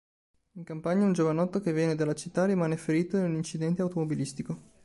In 0.53 0.63
campagna, 0.63 1.05
un 1.05 1.13
giovanotto 1.13 1.59
che 1.61 1.73
viene 1.73 1.93
dalla 1.93 2.15
città 2.15 2.45
rimane 2.45 2.75
ferito 2.75 3.17
in 3.17 3.25
un 3.25 3.35
incidente 3.35 3.83
automobilistico. 3.83 4.57